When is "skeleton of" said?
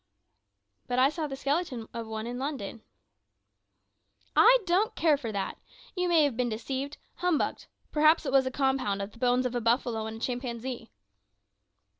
1.35-2.07